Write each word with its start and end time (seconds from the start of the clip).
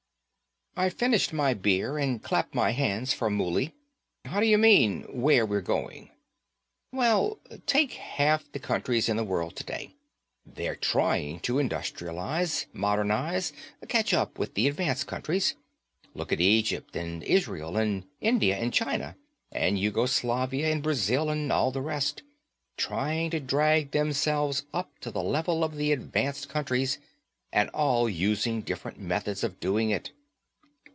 I 0.73 0.87
finished 0.89 1.33
my 1.33 1.53
beer 1.53 1.97
and 1.97 2.23
clapped 2.23 2.55
my 2.55 2.71
hands 2.71 3.11
for 3.13 3.29
Mouley. 3.29 3.73
"How 4.23 4.39
do 4.39 4.45
you 4.45 4.57
mean, 4.57 5.01
where 5.11 5.45
we're 5.45 5.59
going?" 5.59 6.11
"Well, 6.93 7.39
take 7.65 7.91
half 7.91 8.49
the 8.53 8.57
countries 8.57 9.09
in 9.09 9.17
the 9.17 9.25
world 9.25 9.57
today. 9.57 9.95
They're 10.45 10.77
trying 10.77 11.41
to 11.41 11.55
industrialize, 11.55 12.67
modernize, 12.71 13.51
catch 13.89 14.13
up 14.13 14.39
with 14.39 14.53
the 14.53 14.69
advanced 14.69 15.07
countries. 15.07 15.55
Look 16.13 16.31
at 16.31 16.39
Egypt, 16.39 16.95
and 16.95 17.21
Israel, 17.25 17.75
and 17.75 18.05
India 18.21 18.55
and 18.55 18.73
China, 18.73 19.17
and 19.51 19.77
Yugoslavia 19.77 20.71
and 20.71 20.81
Brazil, 20.81 21.29
and 21.29 21.51
all 21.51 21.71
the 21.71 21.81
rest. 21.81 22.23
Trying 22.77 23.31
to 23.31 23.41
drag 23.41 23.91
themselves 23.91 24.63
up 24.73 24.97
to 24.99 25.11
the 25.11 25.21
level 25.21 25.65
of 25.65 25.75
the 25.75 25.91
advanced 25.91 26.47
countries, 26.47 26.97
and 27.51 27.67
all 27.71 28.07
using 28.09 28.61
different 28.61 28.97
methods 28.99 29.43
of 29.43 29.59
doing 29.59 29.89
it. 29.89 30.13